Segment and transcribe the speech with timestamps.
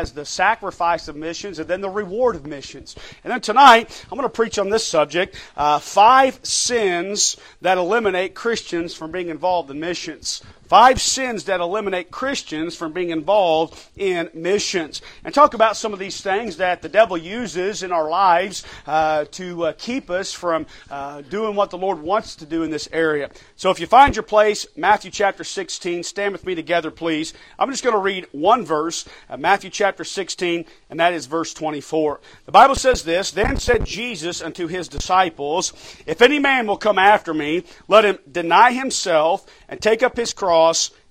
[0.00, 2.96] as the sacrifice of missions and then the reward of missions.
[3.22, 8.34] And then tonight, I'm going to preach on this subject uh, five sins that eliminate
[8.34, 10.42] Christians from being involved in missions.
[10.70, 15.02] Five sins that eliminate Christians from being involved in missions.
[15.24, 19.24] And talk about some of these things that the devil uses in our lives uh,
[19.32, 22.88] to uh, keep us from uh, doing what the Lord wants to do in this
[22.92, 23.30] area.
[23.56, 27.34] So if you find your place, Matthew chapter 16, stand with me together, please.
[27.58, 31.52] I'm just going to read one verse, uh, Matthew chapter 16, and that is verse
[31.52, 32.20] 24.
[32.46, 35.72] The Bible says this Then said Jesus unto his disciples,
[36.06, 40.32] If any man will come after me, let him deny himself and take up his
[40.32, 40.59] cross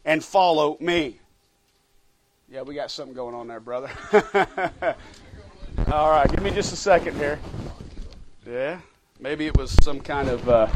[0.06, 1.20] and follow me.
[2.52, 3.90] Yeah, we got something going on there, brother.
[5.92, 7.40] All right, give me just a second here.
[8.48, 8.80] Yeah,
[9.20, 10.48] maybe it was some kind of.
[10.48, 10.68] Uh,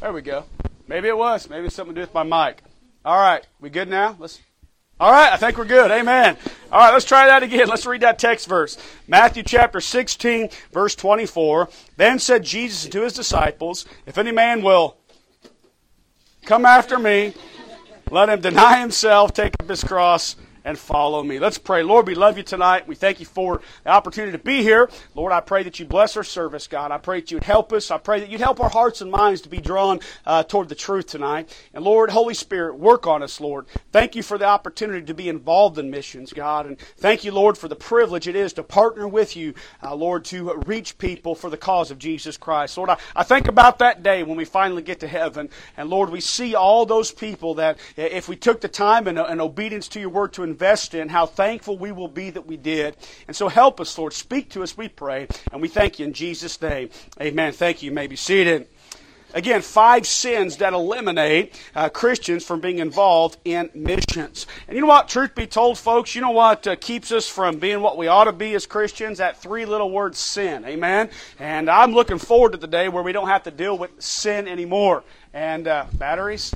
[0.00, 0.44] there we go.
[0.88, 1.48] Maybe it was.
[1.48, 2.62] Maybe it's something to do with my mic.
[3.04, 4.16] All right, we good now?
[4.18, 4.40] Let's.
[4.98, 5.90] All right, I think we're good.
[5.90, 6.36] Amen.
[6.70, 7.68] All right, let's try that again.
[7.68, 8.76] Let's read that text verse.
[9.08, 11.70] Matthew chapter 16, verse 24.
[11.96, 14.98] Then said Jesus to his disciples, If any man will
[16.46, 17.34] Come after me.
[18.10, 20.34] Let him deny himself, take up his cross,
[20.70, 21.38] and follow me.
[21.38, 21.82] Let's pray.
[21.82, 22.86] Lord, we love you tonight.
[22.86, 24.88] We thank you for the opportunity to be here.
[25.14, 26.92] Lord, I pray that you bless our service, God.
[26.92, 27.90] I pray that you would help us.
[27.90, 30.74] I pray that you'd help our hearts and minds to be drawn uh, toward the
[30.74, 31.54] truth tonight.
[31.74, 33.66] And Lord, Holy Spirit, work on us, Lord.
[33.90, 36.66] Thank you for the opportunity to be involved in missions, God.
[36.66, 40.24] And thank you, Lord, for the privilege it is to partner with you, uh, Lord,
[40.26, 42.76] to reach people for the cause of Jesus Christ.
[42.76, 45.50] Lord, I, I think about that day when we finally get to heaven.
[45.76, 49.40] And Lord, we see all those people that if we took the time and, and
[49.40, 50.59] obedience to your word to invest
[50.94, 52.96] in, how thankful we will be that we did.
[53.26, 54.12] And so help us, Lord.
[54.12, 55.28] Speak to us, we pray.
[55.52, 56.90] And we thank you in Jesus' name.
[57.20, 57.52] Amen.
[57.52, 57.90] Thank you.
[57.90, 58.68] you may be seated.
[59.32, 64.46] Again, five sins that eliminate uh, Christians from being involved in missions.
[64.66, 65.08] And you know what?
[65.08, 68.24] Truth be told, folks, you know what uh, keeps us from being what we ought
[68.24, 69.18] to be as Christians?
[69.18, 70.64] That three little word sin.
[70.64, 71.10] Amen?
[71.38, 74.48] And I'm looking forward to the day where we don't have to deal with sin
[74.48, 75.04] anymore.
[75.32, 76.52] And uh, batteries?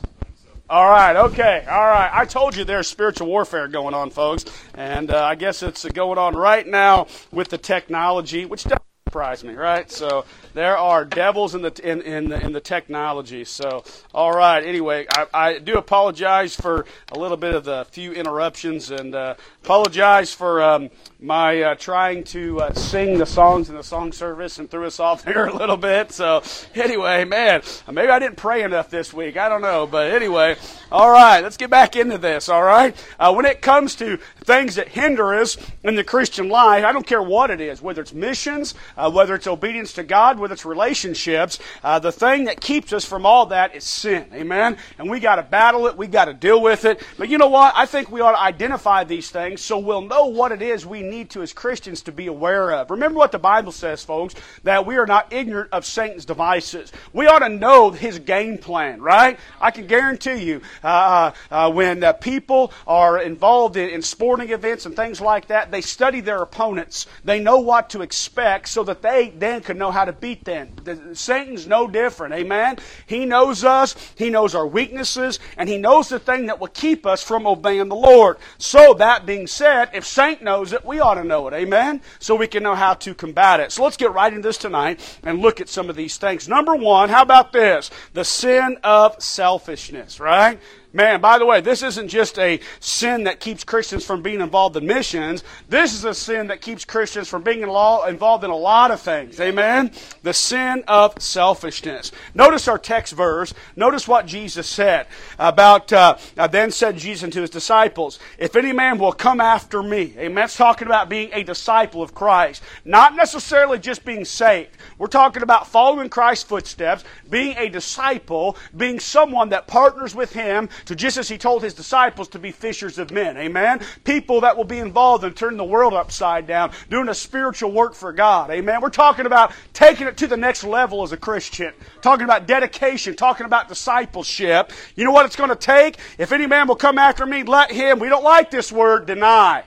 [0.71, 2.11] All right, okay, all right.
[2.11, 6.17] I told you there's spiritual warfare going on, folks, and uh, I guess it's going
[6.17, 8.84] on right now with the technology, which doesn't
[9.15, 9.93] surprise me, right?
[9.93, 13.45] So there are devils in the in in the, in the technology.
[13.45, 14.65] So all right.
[14.65, 19.37] Anyway, I, I do apologize for a little bit of the few interruptions, and uh,
[19.63, 20.91] apologize for um,
[21.25, 25.01] my uh, trying to uh, sing the songs in the song service and threw us
[25.09, 26.13] off there a little bit.
[26.13, 26.43] So,
[26.75, 29.37] anyway, man, maybe I didn't pray enough this week.
[29.37, 29.87] I don't know.
[29.87, 30.57] But anyway,
[30.93, 32.95] all right, let's get back into this, all right?
[33.19, 37.07] Uh, when it comes to things that hinder us in the Christian life, I don't
[37.07, 40.65] care what it is, whether it's missions, uh, whether it's obedience to God, whether it's
[40.65, 44.27] relationships, uh, the thing that keeps us from all that is sin.
[44.33, 44.77] Amen?
[44.99, 47.03] And we got to battle it, we got to deal with it.
[47.19, 47.73] But you know what?
[47.75, 51.03] I think we ought to identify these things so we'll know what it is we
[51.03, 52.91] need need to, as Christians, to be aware of.
[52.91, 56.93] Remember what the Bible says, folks, that we are not ignorant of Satan's devices.
[57.13, 59.39] We ought to know his game plan, right?
[59.61, 64.51] I can guarantee you, uh, uh, uh, when uh, people are involved in, in sporting
[64.51, 67.07] events and things like that, they study their opponents.
[67.25, 70.71] They know what to expect so that they then could know how to beat them.
[70.83, 72.79] The, Satan's no different, amen?
[73.07, 77.07] He knows us, he knows our weaknesses, and he knows the thing that will keep
[77.07, 78.39] us from obeying the Lord.
[78.59, 81.55] So, that being said, if Satan knows it, we ought to know it.
[81.55, 82.01] Amen?
[82.19, 83.73] So we can know how to combat it.
[83.73, 86.49] So let's get right into this tonight and look at some of these things.
[86.49, 87.91] Number one, how about this?
[88.13, 90.59] The sin of selfishness, right?
[90.95, 94.77] Man, by the way, this isn't just a sin that keeps Christians from being involved
[94.77, 95.43] in missions.
[95.69, 99.41] This is a sin that keeps Christians from being involved in a lot of things.
[99.41, 99.91] Amen?
[100.23, 102.13] The sin of selfishness.
[102.33, 103.53] Notice our text verse.
[103.75, 108.73] Notice what Jesus said about, uh, uh, then said Jesus to his disciples, If any
[108.73, 110.15] man will come after me.
[110.17, 110.37] Amen?
[110.37, 112.63] That's talking about being a disciple of Christ.
[112.85, 114.77] Not necessarily just being saved.
[114.99, 120.69] We're talking about following Christ's footsteps, being a disciple, being someone that partners with him
[120.87, 123.37] to just as he told his disciples to be fishers of men.
[123.37, 123.81] Amen?
[124.05, 127.95] People that will be involved in turning the world upside down, doing a spiritual work
[127.95, 128.51] for God.
[128.51, 128.81] Amen?
[128.81, 131.73] We're talking about taking it to the next level as a Christian.
[132.03, 134.73] Talking about dedication, talking about discipleship.
[134.97, 135.99] You know what it's going to take?
[136.19, 139.65] If any man will come after me, let him, we don't like this word, deny.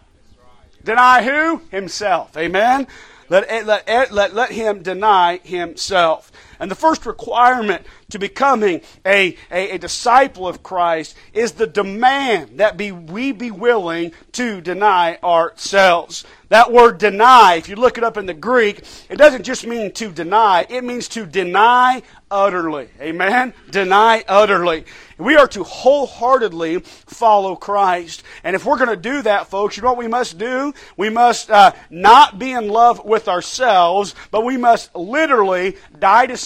[0.84, 1.62] Deny who?
[1.70, 2.38] Himself.
[2.38, 2.88] Amen?
[3.30, 6.32] Let, let, let, let him deny himself.
[6.60, 12.60] And the first requirement to becoming a, a, a, disciple of Christ is the demand
[12.60, 16.24] that be, we be willing to deny ourselves.
[16.50, 19.92] That word deny, if you look it up in the Greek, it doesn't just mean
[19.94, 22.02] to deny, it means to deny
[22.32, 22.90] utterly.
[23.02, 23.54] Amen?
[23.70, 24.86] Deny utterly.
[25.18, 28.24] We are to wholeheartedly follow Christ.
[28.44, 30.74] And if we're going to do that, folks, you know what we must do?
[30.96, 36.38] We must uh, not be in love with ourselves, but we must literally die to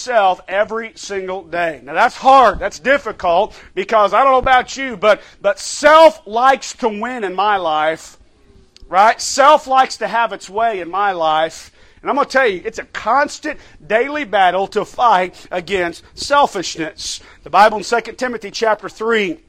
[0.48, 1.80] every single day.
[1.82, 2.58] Now that's hard.
[2.58, 7.34] That's difficult because I don't know about you, but, but self likes to win in
[7.34, 8.18] my life
[8.92, 9.22] right?
[9.22, 11.72] Self likes to have its way in my life.
[12.02, 17.20] And I'm going to tell you, it's a constant daily battle to fight against selfishness.
[17.42, 19.40] The Bible in 2 Timothy chapter 3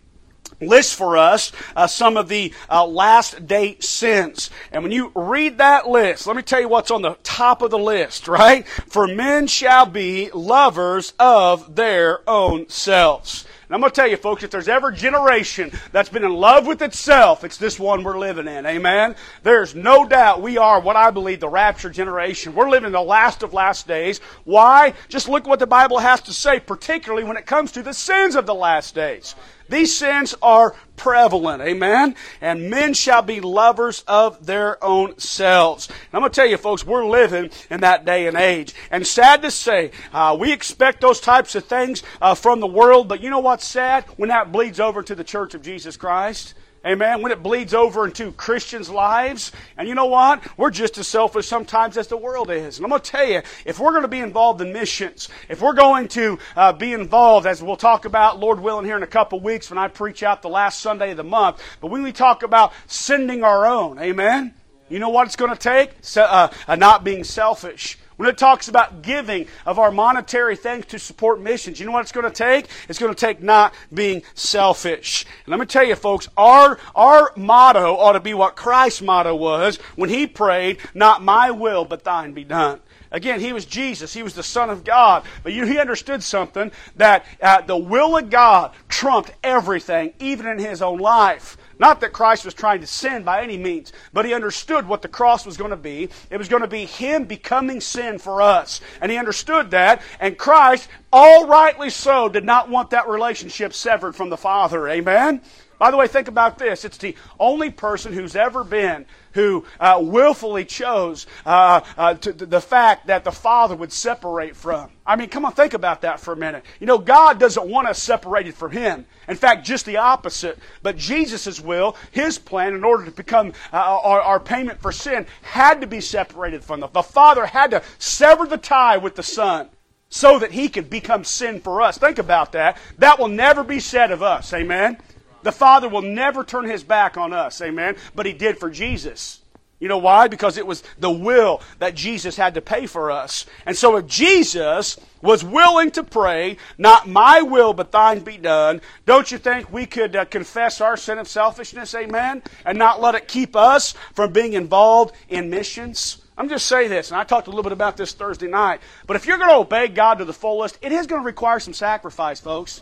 [0.62, 4.50] lists for us uh, some of the uh, last day sins.
[4.72, 7.72] And when you read that list, let me tell you what's on the top of
[7.72, 8.68] the list, right?
[8.68, 13.46] For men shall be lovers of their own selves.
[13.74, 16.32] And I'm going to tell you, folks, if there's ever a generation that's been in
[16.32, 18.68] love with itself, it's this one we're living in.
[18.68, 19.16] Amen?
[19.42, 22.54] There's no doubt we are what I believe the rapture generation.
[22.54, 24.20] We're living the last of last days.
[24.44, 24.94] Why?
[25.10, 28.36] Just look what the Bible has to say, particularly when it comes to the sins
[28.36, 29.34] of the last days.
[29.70, 31.62] These sins are prevalent.
[31.62, 32.16] Amen?
[32.42, 35.88] And men shall be lovers of their own selves.
[35.88, 38.74] And I'm going to tell you, folks, we're living in that day and age.
[38.92, 43.08] And sad to say, uh, we expect those types of things uh, from the world,
[43.08, 44.06] but you know what's sad?
[44.18, 46.54] When that bleeds over to the church of Jesus Christ.
[46.86, 47.22] Amen.
[47.22, 49.54] When it bleeds over into Christians' lives.
[49.78, 50.44] And you know what?
[50.58, 52.78] We're just as selfish sometimes as the world is.
[52.78, 55.62] And I'm going to tell you, if we're going to be involved in missions, if
[55.62, 59.08] we're going to uh, be involved, as we'll talk about, Lord willing, here in a
[59.08, 62.12] couple weeks when I preach out the last Sunday of the month, but when we
[62.12, 64.54] talk about sending our own, amen?
[64.90, 65.92] You know what it's going to take?
[66.02, 67.98] So, uh, uh, not being selfish.
[68.18, 72.02] When it talks about giving of our monetary things to support missions, you know what
[72.02, 72.68] it's going to take?
[72.88, 75.26] It's going to take not being selfish.
[75.46, 79.36] And let me tell you, folks, our, our motto ought to be what Christ's motto
[79.36, 82.80] was when he prayed, Not my will, but thine be done.
[83.14, 84.12] Again, he was Jesus.
[84.12, 85.24] He was the Son of God.
[85.44, 90.58] But you, he understood something that uh, the will of God trumped everything, even in
[90.58, 91.56] his own life.
[91.80, 95.08] Not that Christ was trying to sin by any means, but he understood what the
[95.08, 96.10] cross was going to be.
[96.30, 98.82] It was going to be him becoming sin for us.
[99.02, 100.02] And he understood that.
[100.20, 104.88] And Christ, all rightly so, did not want that relationship severed from the Father.
[104.88, 105.42] Amen?
[105.84, 106.86] By the way, think about this.
[106.86, 112.62] It's the only person who's ever been who uh, willfully chose uh, uh, to, the
[112.62, 114.92] fact that the Father would separate from.
[115.06, 116.64] I mean, come on, think about that for a minute.
[116.80, 119.06] You know, God doesn't want us separated from Him.
[119.28, 120.58] In fact, just the opposite.
[120.84, 125.26] But Jesus' will, His plan, in order to become uh, our, our payment for sin,
[125.42, 129.24] had to be separated from the, the Father had to sever the tie with the
[129.24, 129.68] Son
[130.14, 131.98] so that he could become sin for us.
[131.98, 132.78] Think about that.
[133.00, 134.54] That will never be said of us.
[134.54, 135.00] Amen.
[135.44, 139.40] The Father will never turn his back on us, amen, but he did for Jesus.
[139.84, 140.30] You know why?
[140.30, 143.46] Because it was the will that Jesus had to pay for us.
[143.66, 148.80] And so if Jesus was willing to pray, not my will but thine be done,
[149.06, 153.16] don't you think we could uh, confess our sin of selfishness, amen, and not let
[153.16, 156.22] it keep us from being involved in missions?
[156.38, 159.18] I'm just saying this, and I talked a little bit about this Thursday night, but
[159.18, 161.74] if you're going to obey God to the fullest, it is going to require some
[161.74, 162.82] sacrifice, folks.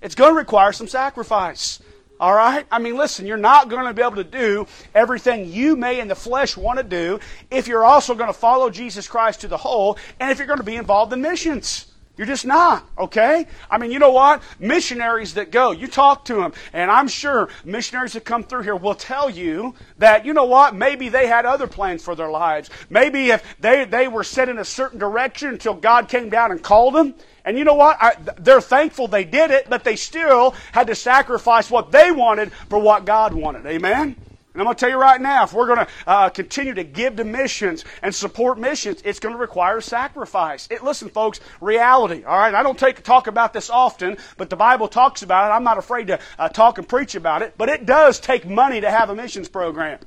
[0.00, 1.80] It's going to require some sacrifice.
[2.18, 2.66] All right?
[2.70, 6.08] I mean, listen, you're not going to be able to do everything you may in
[6.08, 7.20] the flesh want to do
[7.50, 10.58] if you're also going to follow Jesus Christ to the whole and if you're going
[10.58, 11.92] to be involved in missions.
[12.16, 13.46] You're just not, okay?
[13.70, 14.42] I mean, you know what?
[14.58, 18.74] Missionaries that go, you talk to them, and I'm sure missionaries that come through here
[18.74, 20.74] will tell you that, you know what?
[20.74, 22.70] Maybe they had other plans for their lives.
[22.88, 26.62] Maybe if they, they were set in a certain direction until God came down and
[26.62, 27.14] called them,
[27.46, 27.96] and you know what?
[28.00, 32.52] I, they're thankful they did it, but they still had to sacrifice what they wanted
[32.52, 33.64] for what God wanted.
[33.66, 34.16] Amen?
[34.56, 36.82] And I'm going to tell you right now, if we're going to uh, continue to
[36.82, 40.66] give to missions and support missions, it's going to require sacrifice.
[40.70, 42.24] It, listen, folks, reality.
[42.24, 45.54] All right, I don't take talk about this often, but the Bible talks about it.
[45.54, 48.80] I'm not afraid to uh, talk and preach about it, but it does take money
[48.80, 49.98] to have a missions program.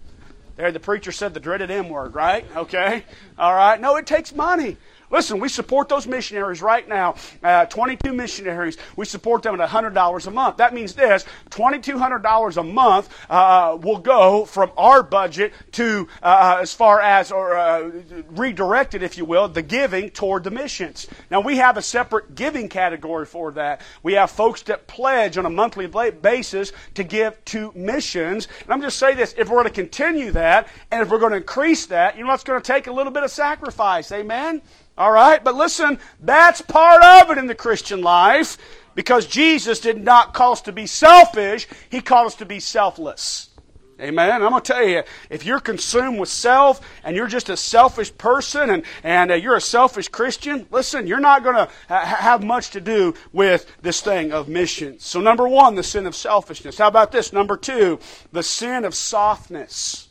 [0.57, 2.43] There, the preacher said the dreaded M word, right?
[2.55, 3.05] Okay,
[3.37, 3.79] all right.
[3.79, 4.77] No, it takes money.
[5.11, 7.15] Listen, we support those missionaries right now.
[7.43, 8.77] Uh, 22 missionaries.
[8.95, 10.57] We support them at $100 a month.
[10.57, 16.73] That means this $2,200 a month uh, will go from our budget to, uh, as
[16.73, 17.91] far as, or uh,
[18.29, 21.07] redirected, if you will, the giving toward the missions.
[21.31, 23.81] Now, we have a separate giving category for that.
[24.03, 28.47] We have folks that pledge on a monthly basis to give to missions.
[28.63, 31.31] And I'm just saying this if we're going to continue that, and if we're going
[31.31, 34.11] to increase that, you know, it's going to take a little bit of sacrifice.
[34.11, 34.61] Amen?
[34.99, 35.41] All right?
[35.41, 38.57] But listen, that's part of it in the Christian life
[38.95, 43.49] because Jesus did not call us to be selfish, He called us to be selfless.
[44.01, 44.41] Amen.
[44.41, 48.17] I'm going to tell you, if you're consumed with self and you're just a selfish
[48.17, 52.41] person and, and uh, you're a selfish Christian, listen, you're not going to ha- have
[52.41, 55.05] much to do with this thing of missions.
[55.05, 56.77] So, number one, the sin of selfishness.
[56.77, 57.33] How about this?
[57.33, 57.99] Number two,
[58.31, 60.07] the sin of softness.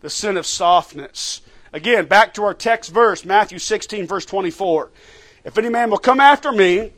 [0.00, 1.40] The sin of softness.
[1.74, 4.92] Again, back to our text verse, Matthew 16, verse 24.
[5.44, 6.92] If any man will come after me,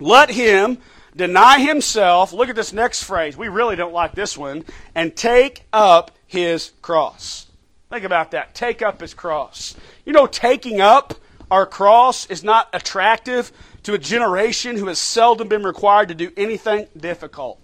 [0.00, 0.78] let him
[1.14, 2.32] deny himself.
[2.32, 3.36] Look at this next phrase.
[3.36, 4.64] We really don't like this one.
[4.96, 7.46] And take up his cross.
[7.88, 8.52] Think about that.
[8.52, 9.76] Take up his cross.
[10.04, 11.14] You know, taking up
[11.48, 13.52] our cross is not attractive
[13.84, 17.60] to a generation who has seldom been required to do anything difficult.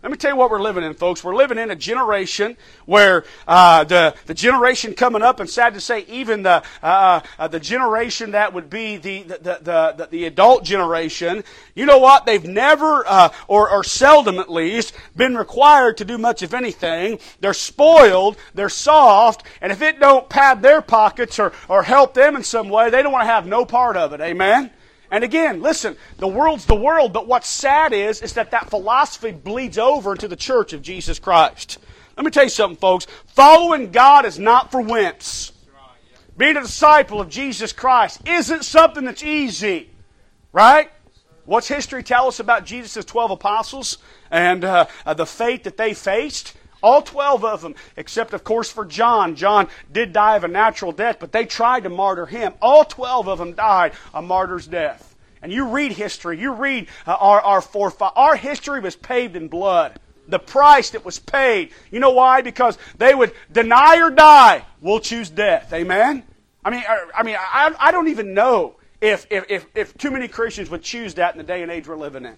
[0.00, 1.24] Let me tell you what we're living in, folks.
[1.24, 5.80] We're living in a generation where uh, the, the generation coming up, and sad to
[5.80, 10.24] say, even the, uh, uh, the generation that would be the, the, the, the, the
[10.26, 11.42] adult generation,
[11.74, 12.26] you know what?
[12.26, 17.18] They've never, uh, or, or seldom at least, been required to do much of anything.
[17.40, 22.36] They're spoiled, they're soft, and if it don't pad their pockets or, or help them
[22.36, 24.20] in some way, they don't want to have no part of it.
[24.20, 24.70] Amen?
[25.10, 29.30] And again, listen, the world's the world, but what's sad is, is that that philosophy
[29.30, 31.78] bleeds over into the church of Jesus Christ.
[32.16, 33.06] Let me tell you something, folks.
[33.28, 35.52] Following God is not for wimps.
[36.36, 39.90] Being a disciple of Jesus Christ isn't something that's easy,
[40.52, 40.90] right?
[41.46, 43.98] What's history tell us about Jesus' 12 apostles
[44.30, 46.54] and uh, uh, the fate that they faced?
[46.82, 49.34] All 12 of them, except of course for John.
[49.34, 52.54] John did die of a natural death, but they tried to martyr him.
[52.62, 55.16] All 12 of them died a martyr's death.
[55.42, 58.14] And you read history, you read uh, our, our forefathers.
[58.16, 59.98] Our history was paved in blood.
[60.26, 61.70] The price that was paid.
[61.90, 62.42] You know why?
[62.42, 64.64] Because they would deny or die.
[64.80, 65.72] We'll choose death.
[65.72, 66.22] Amen?
[66.64, 70.10] I mean, I, I mean, I, I don't even know if, if, if, if too
[70.10, 72.36] many Christians would choose that in the day and age we're living in.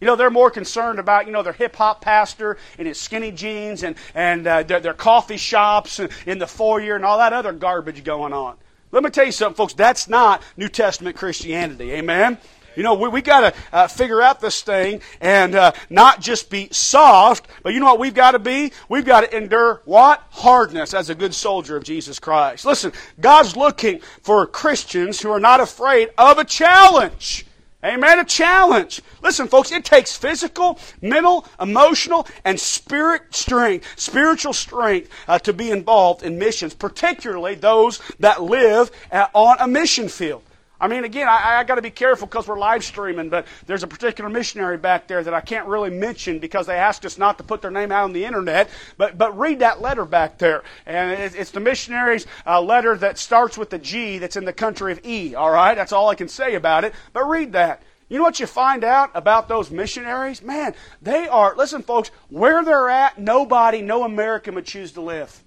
[0.00, 3.32] You know, they're more concerned about, you know, their hip hop pastor and his skinny
[3.32, 7.52] jeans and, and uh, their, their coffee shops in the foyer and all that other
[7.52, 8.56] garbage going on.
[8.92, 9.74] Let me tell you something, folks.
[9.74, 11.92] That's not New Testament Christianity.
[11.92, 12.38] Amen?
[12.76, 16.48] You know, we, we got to uh, figure out this thing and uh, not just
[16.48, 18.72] be soft, but you know what we've got to be?
[18.88, 20.22] We've got to endure what?
[20.30, 22.64] Hardness as a good soldier of Jesus Christ.
[22.64, 27.47] Listen, God's looking for Christians who are not afraid of a challenge.
[27.88, 28.18] Amen.
[28.18, 29.00] A challenge.
[29.22, 35.70] Listen, folks, it takes physical, mental, emotional, and spirit strength, spiritual strength uh, to be
[35.70, 38.90] involved in missions, particularly those that live
[39.34, 40.42] on a mission field.
[40.80, 43.82] I mean, again, I, I got to be careful because we're live streaming, but there's
[43.82, 47.38] a particular missionary back there that I can't really mention because they asked us not
[47.38, 48.70] to put their name out on the internet.
[48.96, 50.62] But, but read that letter back there.
[50.86, 54.52] And it, it's the missionary's uh, letter that starts with the G that's in the
[54.52, 55.74] country of E, all right?
[55.74, 56.94] That's all I can say about it.
[57.12, 57.82] But read that.
[58.08, 60.42] You know what you find out about those missionaries?
[60.42, 65.44] Man, they are, listen, folks, where they're at, nobody, no American would choose to live.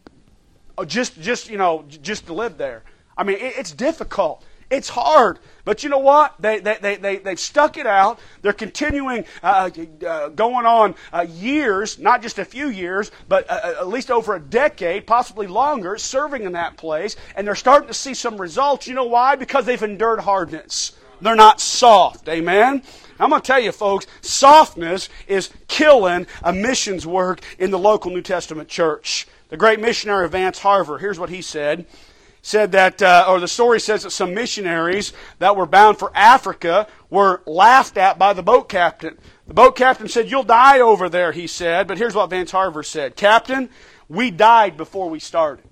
[0.78, 2.84] Oh, just, just, you know, just to live there.
[3.18, 4.46] I mean, it, it's difficult.
[4.72, 5.38] It's hard.
[5.66, 6.34] But you know what?
[6.40, 8.20] They, they, they, they, they've stuck it out.
[8.42, 9.70] They're continuing uh,
[10.08, 14.10] uh, going on uh, years, not just a few years, but uh, uh, at least
[14.10, 17.18] over a decade, possibly longer, serving in that place.
[17.36, 18.88] And they're starting to see some results.
[18.88, 19.36] You know why?
[19.36, 20.94] Because they've endured hardness.
[21.20, 22.30] They're not soft.
[22.30, 22.82] Amen?
[23.20, 28.10] I'm going to tell you, folks, softness is killing a missions work in the local
[28.10, 29.28] New Testament church.
[29.50, 31.86] The great missionary Vance Havner, here's what he said
[32.42, 36.88] said that, uh, or the story says that some missionaries that were bound for Africa
[37.10, 39.18] were laughed at by the boat captain.
[39.48, 41.88] The boat captain said, You'll die over there, he said.
[41.88, 43.70] But here's what Vance Havner said Captain,
[44.10, 45.66] we died before we started.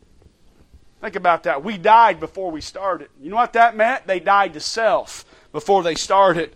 [1.02, 1.64] Think about that.
[1.64, 3.10] We died before we started.
[3.22, 4.06] You know what that meant?
[4.06, 6.54] They died to self before they started.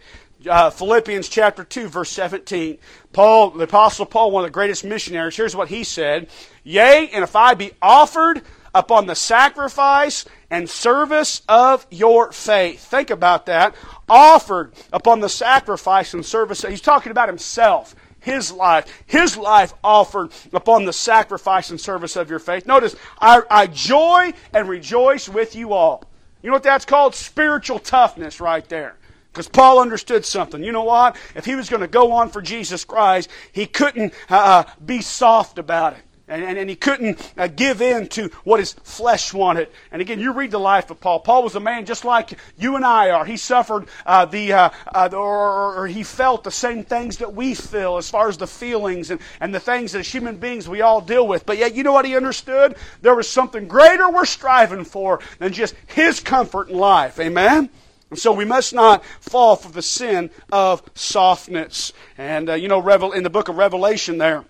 [0.47, 2.77] Uh, Philippians chapter 2, verse 17.
[3.13, 6.27] Paul, the Apostle Paul, one of the greatest missionaries, here's what he said
[6.63, 8.41] Yea, and if I be offered
[8.73, 12.83] upon the sacrifice and service of your faith.
[12.83, 13.75] Think about that.
[14.09, 16.63] Offered upon the sacrifice and service.
[16.63, 17.95] He's talking about himself.
[18.19, 22.65] His life, his life offered upon the sacrifice and service of your faith.
[22.65, 26.05] Notice, I, I joy and rejoice with you all.
[26.41, 27.15] You know what that's called?
[27.15, 28.95] Spiritual toughness right there.
[29.31, 30.63] Because Paul understood something.
[30.63, 31.17] You know what?
[31.35, 35.01] If he was going to go on for Jesus Christ, he couldn't uh, uh be
[35.01, 36.03] soft about it.
[36.25, 39.67] And, and, and, he couldn't uh, give in to what his flesh wanted.
[39.91, 41.19] And again, you read the life of Paul.
[41.19, 43.25] Paul was a man just like you and I are.
[43.25, 47.53] He suffered uh, the, uh, uh or, or, he felt the same things that we
[47.53, 51.01] feel as far as the feelings and, and the things as human beings we all
[51.01, 51.45] deal with.
[51.45, 52.77] But yet, you know what he understood?
[53.01, 57.19] There was something greater we're striving for than just his comfort in life.
[57.19, 57.69] Amen?
[58.09, 61.91] And so we must not fall for the sin of softness.
[62.17, 64.45] And, uh, you know, Revel in the book of Revelation there,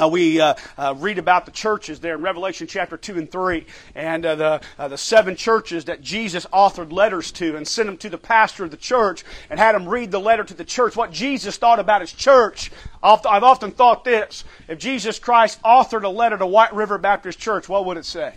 [0.00, 3.66] uh, we uh, uh, read about the churches there in Revelation chapter 2 and 3,
[3.94, 7.96] and uh, the, uh, the seven churches that Jesus authored letters to and sent them
[7.98, 10.96] to the pastor of the church and had him read the letter to the church,
[10.96, 12.72] what Jesus thought about his church.
[13.02, 17.68] I've often thought this if Jesus Christ authored a letter to White River Baptist Church,
[17.68, 18.34] what would it say?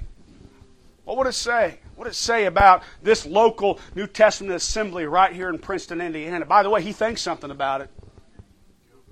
[1.06, 1.80] What would it say?
[1.96, 6.46] What would it say about this local New Testament assembly right here in Princeton, Indiana?
[6.46, 7.90] By the way, he thinks something about it.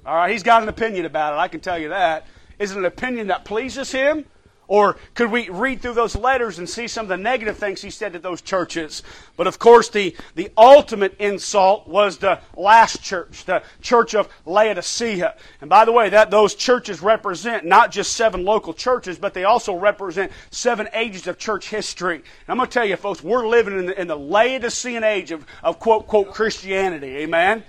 [0.05, 2.27] All right, he's got an opinion about it, I can tell you that.
[2.59, 4.25] Is it an opinion that pleases him?
[4.67, 7.91] Or could we read through those letters and see some of the negative things he
[7.91, 9.03] said to those churches?
[9.37, 15.35] But of course, the, the ultimate insult was the last church, the church of Laodicea.
[15.61, 19.43] And by the way, that those churches represent not just seven local churches, but they
[19.43, 22.15] also represent seven ages of church history.
[22.15, 25.31] And I'm going to tell you, folks, we're living in the, in the Laodicean age
[25.31, 27.17] of, of quote, quote, Christianity.
[27.17, 27.63] Amen?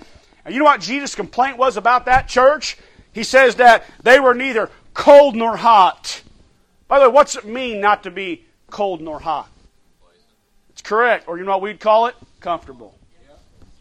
[0.47, 2.79] And you know what Jesus' complaint was about that church?
[3.17, 6.21] He says that they were neither cold nor hot.
[6.87, 9.49] By the way, what's it mean not to be cold nor hot?
[10.69, 11.27] It's correct.
[11.27, 12.15] Or you know what we'd call it?
[12.41, 12.95] Comfortable.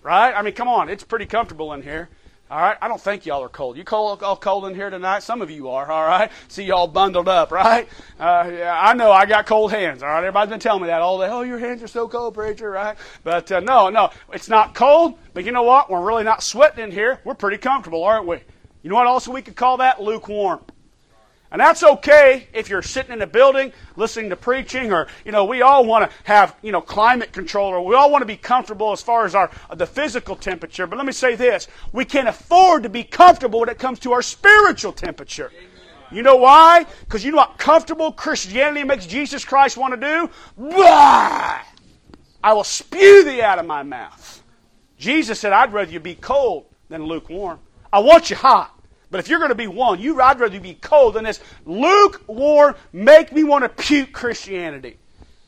[0.01, 0.32] Right?
[0.34, 0.88] I mean, come on.
[0.88, 2.08] It's pretty comfortable in here.
[2.50, 2.77] All right?
[2.82, 3.75] I don't think y'all are cold.
[3.75, 5.22] You cold, all cold in here tonight?
[5.22, 6.32] Some of you are, all right?
[6.48, 7.89] See y'all bundled up, right?
[8.18, 10.20] Uh, yeah, I know I got cold hands, all right?
[10.20, 11.27] Everybody's been telling me that all day.
[11.27, 12.96] Oh, your hands are so cold, preacher, right?
[13.25, 14.12] But uh, no, no.
[14.32, 15.89] It's not cold, but you know what?
[15.89, 17.20] We're really not sweating in here.
[17.25, 18.39] We're pretty comfortable, aren't we?
[18.86, 20.00] You know what also we could call that?
[20.00, 20.60] Lukewarm.
[21.51, 25.44] And that's okay if you're sitting in a building listening to preaching or, you know,
[25.46, 28.38] we all want to have, you know, climate control or we all want to be
[28.38, 30.86] comfortable as far as our, the physical temperature.
[30.86, 31.68] But let me say this.
[31.94, 35.51] We can't afford to be comfortable when it comes to our spiritual temperature.
[36.12, 36.86] You know why?
[37.00, 40.30] Because you know what comfortable Christianity makes Jesus Christ want to do?
[40.58, 41.60] Blah!
[42.44, 44.44] I will spew thee out of my mouth.
[45.00, 47.58] Jesus said, I'd rather you be cold than lukewarm.
[47.92, 48.75] I want you hot.
[49.12, 51.40] But if you're going to be one, you I'd rather you be cold than this
[51.66, 54.98] lukewarm, make me want to puke Christianity.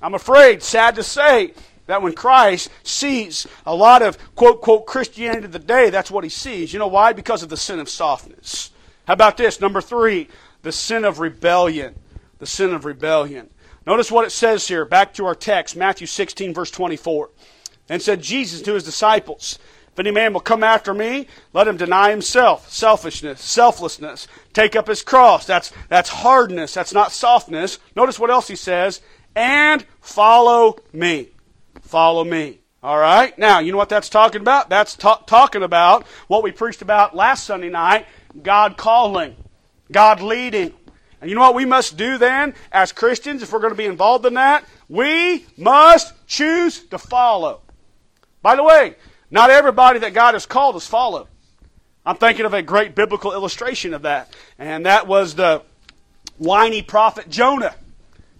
[0.02, 1.54] I'm afraid, sad to say,
[1.88, 6.24] that when Christ sees a lot of quote quote Christianity of the day, that's what
[6.24, 6.72] he sees.
[6.72, 7.14] You know why?
[7.14, 8.72] Because of the sin of softness.
[9.08, 9.60] How about this?
[9.60, 10.28] Number three,
[10.62, 11.96] the sin of rebellion.
[12.40, 13.50] The sin of rebellion.
[13.86, 17.30] Notice what it says here, back to our text, Matthew 16, verse 24.
[17.90, 19.60] And said Jesus to his disciples,
[19.98, 22.72] if any man will come after me, let him deny himself.
[22.72, 24.28] Selfishness, selflessness.
[24.54, 25.48] Take up his cross.
[25.48, 26.76] That's, that's hardness.
[26.76, 27.80] That's not softness.
[27.96, 29.02] Notice what else he says.
[29.36, 31.30] And follow me.
[31.82, 32.60] Follow me.
[32.84, 33.36] All right?
[33.40, 34.70] Now, you know what that's talking about?
[34.70, 38.06] That's ta- talking about what we preached about last Sunday night
[38.44, 39.36] God calling,
[39.92, 40.74] God leading.
[41.22, 43.86] And you know what we must do then as Christians if we're going to be
[43.86, 44.64] involved in that?
[44.90, 47.62] We must choose to follow.
[48.44, 48.96] By the way,
[49.30, 51.28] not everybody that God has called has followed.
[52.06, 55.64] I'm thinking of a great biblical illustration of that, and that was the
[56.38, 57.76] whiny prophet Jonah.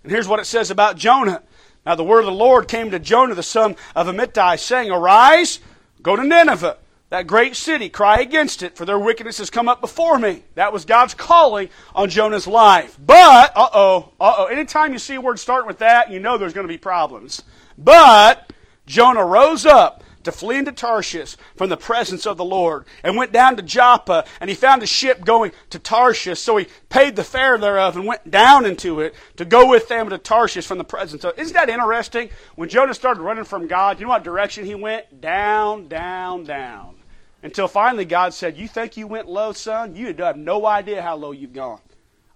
[0.04, 1.44] And here's what it says about Jonah.
[1.86, 5.60] Now the word of the Lord came to Jonah, the son of Amittai, saying, Arise,
[6.02, 6.78] go to Nineveh,
[7.10, 10.44] that great city, cry against it, for their wickedness has come up before me.
[10.56, 12.98] That was God's calling on Jonah's life.
[13.06, 16.38] But, uh oh, uh oh, anytime you see a word starting with that, you know
[16.38, 17.44] there's going to be problems.
[17.78, 18.52] But,
[18.86, 23.32] Jonah rose up to flee into Tarshish from the presence of the Lord and went
[23.32, 26.42] down to Joppa and he found a ship going to Tarshish.
[26.42, 30.10] So he paid the fare thereof and went down into it to go with them
[30.10, 31.40] to Tarshish from the presence of.
[31.40, 32.30] Isn't that interesting?
[32.56, 35.22] When Jonah started running from God, you know what direction he went?
[35.22, 36.96] Down, down, down.
[37.42, 39.96] Until finally God said, You think you went low, son?
[39.96, 41.80] You have no idea how low you've gone.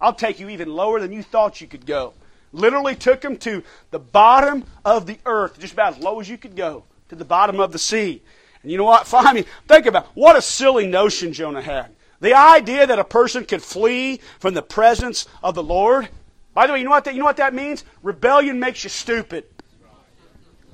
[0.00, 2.14] I'll take you even lower than you thought you could go.
[2.52, 6.38] Literally took him to the bottom of the earth, just about as low as you
[6.38, 8.22] could go to the bottom of the sea.
[8.62, 9.12] And you know what?
[9.14, 11.94] I mean, think about what a silly notion Jonah had.
[12.20, 16.08] The idea that a person could flee from the presence of the Lord.
[16.54, 17.84] By the way, you know what that, you know what that means?
[18.02, 19.44] Rebellion makes you stupid.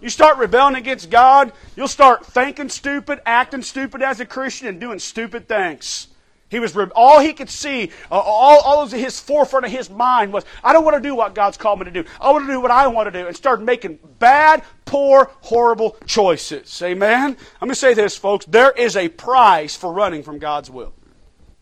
[0.00, 4.80] You start rebelling against God, you'll start thinking stupid, acting stupid as a Christian, and
[4.80, 6.06] doing stupid things.
[6.50, 10.32] He was all he could see, uh, all, all of his forefront of his mind
[10.32, 12.04] was, I don't want to do what God's called me to do.
[12.20, 15.96] I want to do what I want to do, and started making bad, poor, horrible
[16.06, 16.80] choices.
[16.82, 17.36] Amen.
[17.60, 20.94] Let me say this, folks: there is a price for running from God's will.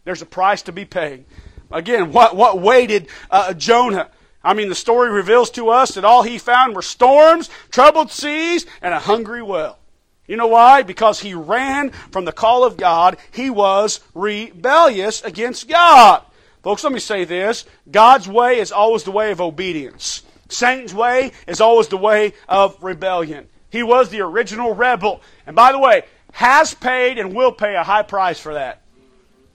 [0.05, 1.25] There's a price to be paid.
[1.73, 4.11] Again, what what waited uh, Jonah?
[4.45, 8.65] I mean, the story reveals to us that all he found were storms, troubled seas,
[8.81, 9.81] and a hungry well.
[10.27, 10.83] You know why?
[10.83, 13.17] Because he ran from the call of God.
[13.31, 16.23] He was rebellious against God.
[16.63, 17.65] Folks, let me say this.
[17.91, 20.23] God's way is always the way of obedience.
[20.49, 23.49] Satan's way is always the way of rebellion.
[23.71, 25.21] He was the original rebel.
[25.47, 28.83] And by the way, has paid and will pay a high price for that.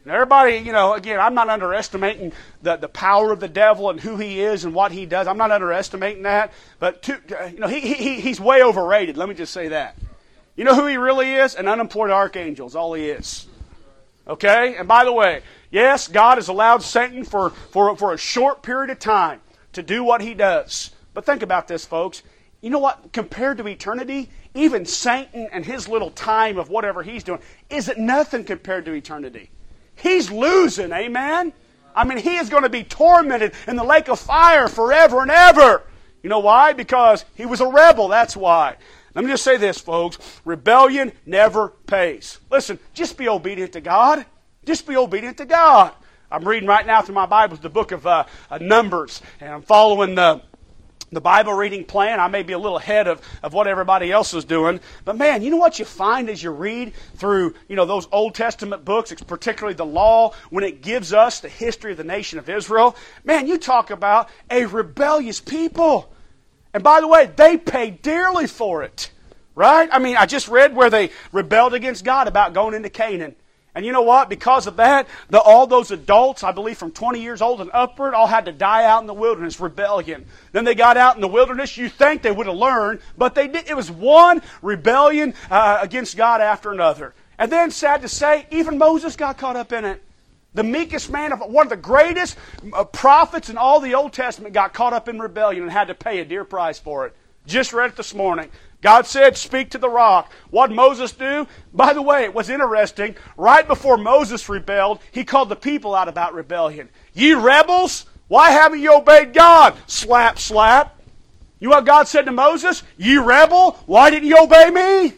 [0.08, 2.32] Everybody, you know, again, I'm not underestimating
[2.64, 5.28] the, the power of the devil and who he is and what he does.
[5.28, 6.54] I'm not underestimating that.
[6.80, 7.20] But, to,
[7.54, 9.16] you know, he, he, he's way overrated.
[9.16, 9.96] Let me just say that.
[10.56, 11.56] You know who he really is?
[11.56, 13.48] An unemployed archangel is all he is.
[14.28, 14.76] Okay?
[14.78, 18.90] And by the way, yes, God has allowed Satan for, for, for a short period
[18.90, 19.42] of time
[19.74, 20.92] to do what he does.
[21.14, 22.24] But think about this, folks.
[22.62, 23.12] You know what?
[23.12, 28.44] Compared to eternity, even Satan and his little time of whatever he's doing isn't nothing
[28.44, 29.50] compared to eternity.
[29.96, 31.54] He's losing, amen?
[31.96, 35.32] I mean, he is going to be tormented in the lake of fire forever and
[35.32, 35.84] ever.
[36.24, 36.74] You know why?
[36.74, 38.78] Because he was a rebel, that's why.
[39.14, 40.18] Let me just say this, folks.
[40.46, 42.40] Rebellion never pays.
[42.50, 44.26] Listen, just be obedient to God.
[44.66, 45.94] Just be obedient to God.
[46.32, 49.62] I'm reading right now through my Bible the book of uh, uh, Numbers, and I'm
[49.64, 50.42] following the
[51.12, 52.22] the Bible reading plan.
[52.22, 54.80] I may be a little ahead of, of what everybody else is doing.
[55.04, 58.34] But man, you know what you find as you read through, you know, those Old
[58.34, 62.48] Testament books, particularly the law, when it gives us the history of the nation of
[62.48, 62.96] Israel?
[63.26, 66.11] Man, you talk about a rebellious people.
[66.74, 69.12] And by the way, they paid dearly for it.
[69.54, 69.90] Right?
[69.92, 73.36] I mean, I just read where they rebelled against God about going into Canaan.
[73.74, 74.30] And you know what?
[74.30, 78.14] Because of that, the, all those adults, I believe from 20 years old and upward,
[78.14, 80.26] all had to die out in the wilderness, rebellion.
[80.52, 81.78] Then they got out in the wilderness.
[81.78, 83.70] You think they would have learned, but they did.
[83.70, 87.14] It was one rebellion uh, against God after another.
[87.38, 90.04] And then, sad to say, even Moses got caught up in it.
[90.54, 92.38] The meekest man of one of the greatest
[92.74, 95.96] uh, prophets in all the Old Testament got caught up in rebellion and had to
[95.96, 97.16] pay a dear price for it.
[97.48, 98.50] Just read it this morning.
[98.82, 100.32] God said, Speak to the rock.
[100.50, 101.48] What Moses do?
[101.74, 103.16] By the way, it was interesting.
[103.38, 106.90] Right before Moses rebelled, he called the people out about rebellion.
[107.14, 109.76] Ye rebels, why haven't you obeyed God?
[109.88, 111.00] Slap, slap.
[111.60, 112.84] You know what God said to Moses?
[112.98, 115.14] Ye rebel, why didn't you obey me?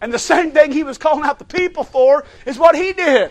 [0.00, 3.30] And the same thing he was calling out the people for is what he did.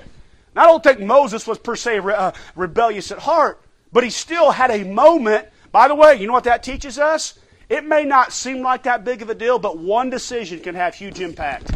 [0.58, 4.52] I don't think Moses was per se re- uh, rebellious at heart, but he still
[4.52, 5.48] had a moment.
[5.72, 7.38] By the way, you know what that teaches us?
[7.70, 10.96] It may not seem like that big of a deal, but one decision can have
[10.96, 11.72] huge impact.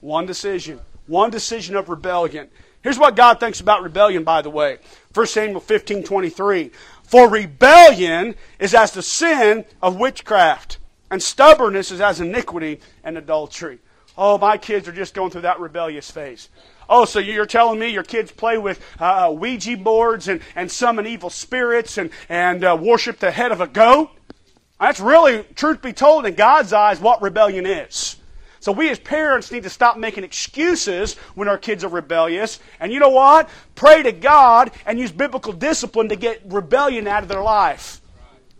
[0.00, 0.80] One decision.
[1.06, 2.48] One decision of rebellion.
[2.82, 4.78] Here's what God thinks about rebellion, by the way.
[5.14, 6.70] 1 Samuel 15 23.
[7.04, 10.78] For rebellion is as the sin of witchcraft,
[11.10, 13.78] and stubbornness is as iniquity and adultery.
[14.16, 16.48] Oh, my kids are just going through that rebellious phase.
[16.88, 21.06] Oh, so you're telling me your kids play with uh, Ouija boards and, and summon
[21.06, 24.10] evil spirits and, and uh, worship the head of a goat?
[24.80, 28.16] That's really, truth be told, in God's eyes, what rebellion is.
[28.60, 32.60] So we as parents need to stop making excuses when our kids are rebellious.
[32.80, 33.50] And you know what?
[33.74, 38.00] Pray to God and use biblical discipline to get rebellion out of their life.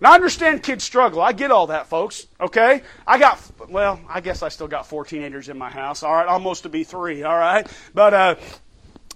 [0.05, 1.23] Now, I understand kids struggle.
[1.23, 2.27] I get all that, folks.
[2.39, 2.83] Okay?
[3.07, 3.41] I got,
[3.71, 6.03] well, I guess I still got four teenagers in my house.
[6.03, 6.27] All right?
[6.27, 7.23] Almost to be three.
[7.23, 7.67] All right?
[7.95, 8.35] But, uh,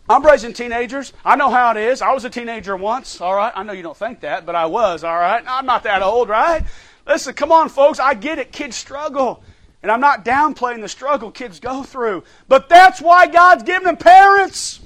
[0.09, 1.13] I'm raising teenagers.
[1.27, 2.01] I know how it is.
[2.01, 3.21] I was a teenager once.
[3.21, 3.53] All right?
[3.55, 5.05] I know you don't think that, but I was.
[5.05, 5.45] All right?
[5.47, 6.65] I'm not that old, right?
[7.07, 8.01] Listen, come on, folks.
[8.01, 8.51] I get it.
[8.51, 9.43] Kids struggle.
[9.83, 12.25] And I'm not downplaying the struggle kids go through.
[12.49, 14.81] But that's why God's given them parents.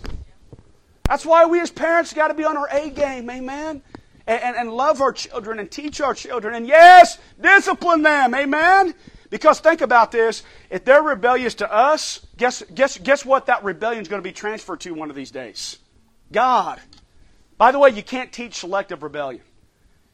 [1.09, 3.31] That's why we as parents got to be on our A game.
[3.31, 3.83] Amen
[4.27, 6.55] and, and, love our children and teach our children.
[6.55, 8.35] And yes, discipline them.
[8.35, 8.95] Amen?
[9.31, 10.43] Because think about this.
[10.71, 14.33] If they're rebellious to us, guess, guess, guess what that rebellion is going to be
[14.33, 15.79] transferred to one of these days?
[16.31, 16.81] God.
[17.59, 19.43] By the way, you can't teach selective rebellion.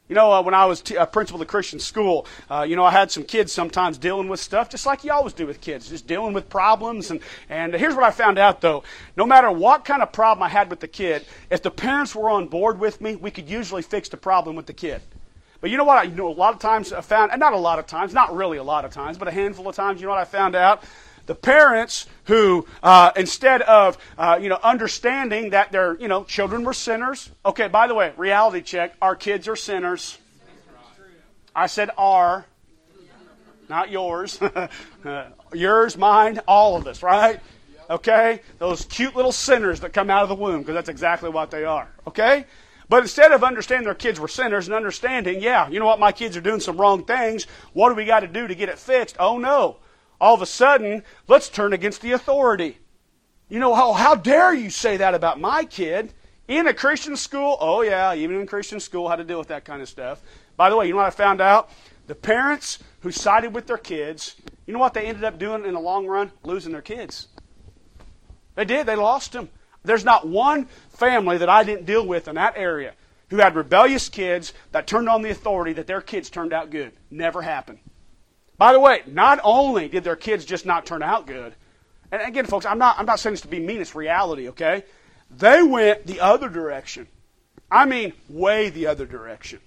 [0.08, 2.76] You know, uh, when I was t- a principal of the Christian school, uh, you
[2.76, 5.60] know, I had some kids sometimes dealing with stuff just like you always do with
[5.60, 7.10] kids, just dealing with problems.
[7.10, 8.84] And, and here's what I found out, though.
[9.16, 12.30] No matter what kind of problem I had with the kid, if the parents were
[12.30, 15.02] on board with me, we could usually fix the problem with the kid.
[15.60, 15.98] But you know what?
[15.98, 18.14] I, you know, a lot of times I found, and not a lot of times,
[18.14, 20.24] not really a lot of times, but a handful of times, you know what I
[20.24, 20.84] found out?
[21.28, 26.64] The parents who, uh, instead of, uh, you know, understanding that their, you know, children
[26.64, 27.30] were sinners.
[27.44, 28.94] Okay, by the way, reality check.
[29.00, 30.16] Our kids are sinners.
[31.54, 32.46] I said are,
[33.68, 34.40] not yours.
[35.52, 37.40] yours, mine, all of us, right?
[37.90, 38.40] Okay?
[38.58, 41.64] Those cute little sinners that come out of the womb, because that's exactly what they
[41.64, 41.88] are.
[42.06, 42.46] Okay?
[42.88, 46.12] But instead of understanding their kids were sinners and understanding, yeah, you know what, my
[46.12, 47.46] kids are doing some wrong things.
[47.74, 49.16] What do we got to do to get it fixed?
[49.18, 49.76] Oh no
[50.20, 52.78] all of a sudden, let's turn against the authority.
[53.48, 56.12] You know, how, how dare you say that about my kid?
[56.48, 57.56] In a Christian school?
[57.60, 60.22] Oh, yeah, even in Christian school, how to deal with that kind of stuff.
[60.56, 61.70] By the way, you know what I found out?
[62.06, 64.34] The parents who sided with their kids,
[64.66, 66.32] you know what they ended up doing in the long run?
[66.42, 67.28] Losing their kids.
[68.54, 69.50] They did, they lost them.
[69.84, 72.94] There's not one family that I didn't deal with in that area
[73.30, 76.92] who had rebellious kids that turned on the authority that their kids turned out good.
[77.10, 77.78] Never happened.
[78.58, 81.54] By the way, not only did their kids just not turn out good,
[82.10, 84.84] And again, folks, I'm not, I'm not saying this to be mean, it's reality, okay?
[85.30, 87.06] They went the other direction.
[87.70, 89.60] I mean, way the other direction.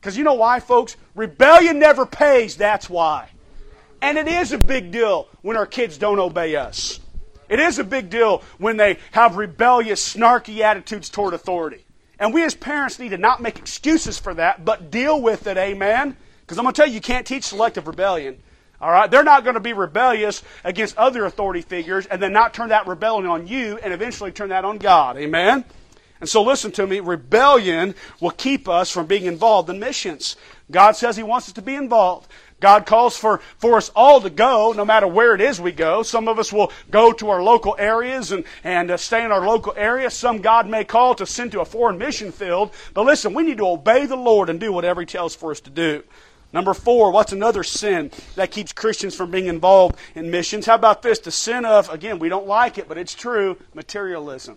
[0.00, 0.96] Because you know why, folks?
[1.16, 3.30] Rebellion never pays, that's why.
[4.00, 7.00] And it is a big deal when our kids don't obey us.
[7.48, 11.84] It is a big deal when they have rebellious, snarky attitudes toward authority.
[12.20, 15.56] And we as parents need to not make excuses for that, but deal with it,
[15.56, 16.16] amen?
[16.48, 18.38] Because I'm going to tell you, you can't teach selective rebellion.
[18.80, 19.10] All right?
[19.10, 22.86] They're not going to be rebellious against other authority figures and then not turn that
[22.86, 25.18] rebellion on you and eventually turn that on God.
[25.18, 25.62] Amen?
[26.20, 30.36] And so listen to me, rebellion will keep us from being involved in missions.
[30.70, 32.30] God says He wants us to be involved.
[32.60, 36.02] God calls for, for us all to go, no matter where it is we go.
[36.02, 39.46] Some of us will go to our local areas and, and uh, stay in our
[39.46, 40.10] local area.
[40.10, 42.72] Some God may call to send to a foreign mission field.
[42.94, 45.60] But listen, we need to obey the Lord and do whatever He tells for us
[45.60, 46.02] to do.
[46.52, 50.66] Number four, what's another sin that keeps Christians from being involved in missions?
[50.66, 51.18] How about this?
[51.18, 54.56] The sin of, again, we don't like it, but it's true, materialism.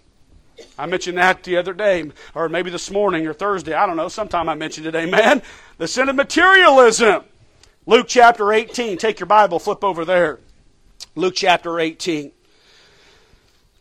[0.77, 3.73] I mentioned that the other day, or maybe this morning or Thursday.
[3.73, 4.07] I don't know.
[4.07, 4.95] Sometime I mentioned it.
[4.95, 5.41] Amen.
[5.77, 7.23] The sin of materialism.
[7.85, 8.97] Luke chapter 18.
[8.97, 10.39] Take your Bible, flip over there.
[11.15, 12.31] Luke chapter 18.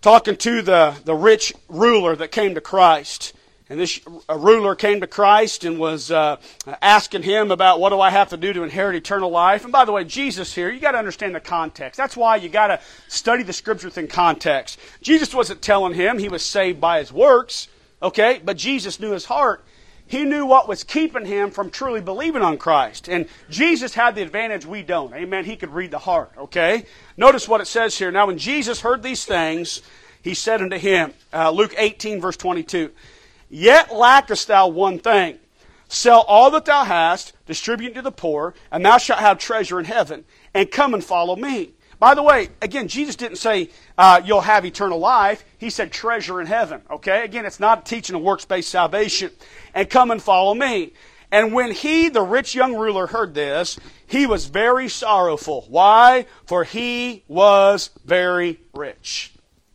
[0.01, 3.35] Talking to the, the rich ruler that came to Christ.
[3.71, 6.39] And this ruler came to Christ and was uh,
[6.83, 9.63] asking him about what do I have to do to inherit eternal life.
[9.63, 11.97] And by the way, Jesus here, you got to understand the context.
[11.97, 14.81] That's why you got to study the scriptures in context.
[15.03, 17.69] Jesus wasn't telling him he was saved by his works,
[18.03, 18.41] okay?
[18.45, 19.65] But Jesus knew his heart.
[20.05, 23.09] He knew what was keeping him from truly believing on Christ.
[23.09, 25.15] And Jesus had the advantage we don't.
[25.15, 25.45] Amen.
[25.45, 26.87] He could read the heart, okay?
[27.17, 28.11] Notice what it says here.
[28.11, 29.81] Now, when Jesus heard these things,
[30.23, 32.91] he said unto him, uh, Luke 18, verse 22,
[33.51, 35.39] Yet lackest thou one thing.
[35.89, 39.87] Sell all that thou hast, distribute to the poor, and thou shalt have treasure in
[39.87, 40.25] heaven.
[40.55, 41.73] And come and follow me.
[41.99, 45.45] By the way, again, Jesus didn't say uh, you'll have eternal life.
[45.59, 46.81] He said treasure in heaven.
[46.91, 47.25] Okay?
[47.25, 49.33] Again, it's not teaching a works based salvation.
[49.75, 50.93] And come and follow me.
[51.31, 55.67] And when he, the rich young ruler, heard this, he was very sorrowful.
[55.69, 56.27] Why?
[56.47, 59.35] For he was very rich.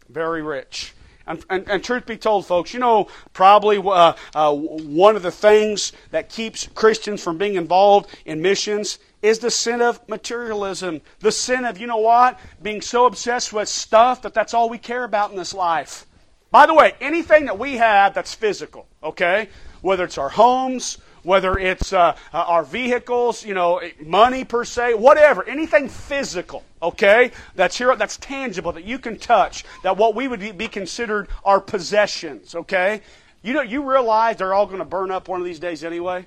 [0.09, 0.94] Very rich.
[1.27, 5.31] And, and, and, truth be told, folks, you know, probably uh, uh, one of the
[5.31, 11.01] things that keeps Christians from being involved in missions is the sin of materialism.
[11.19, 14.77] The sin of, you know what, being so obsessed with stuff that that's all we
[14.77, 16.05] care about in this life.
[16.51, 19.49] By the way, anything that we have that's physical, okay,
[19.81, 24.93] whether it's our homes, whether it's uh, uh, our vehicles, you know, money per se,
[24.93, 30.27] whatever, anything physical, okay, that's here, that's tangible, that you can touch, that what we
[30.27, 33.01] would be considered our possessions, okay?
[33.41, 36.25] You know, you realize they're all going to burn up one of these days anyway?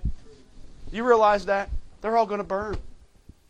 [0.92, 1.70] You realize that?
[2.00, 2.76] They're all going to burn.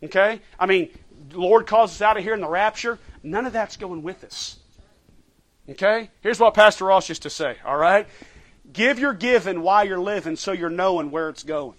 [0.03, 0.41] Okay?
[0.59, 0.89] I mean,
[1.33, 2.99] Lord calls us out of here in the rapture.
[3.21, 4.57] None of that's going with us.
[5.69, 6.09] Okay?
[6.21, 8.07] Here's what Pastor Ross used to say, all right?
[8.71, 11.75] Give your giving while you're living so you're knowing where it's going.